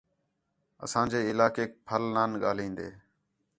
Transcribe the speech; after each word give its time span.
اساں 0.83 1.05
جے 1.11 1.19
علاقیک 1.31 1.71
پُھل 1.85 2.03
نان 2.15 2.29
ڳاہلین٘دِن 2.41 2.93